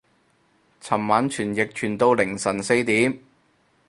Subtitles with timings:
[0.81, 3.19] 尋晚傳譯傳到凌晨四點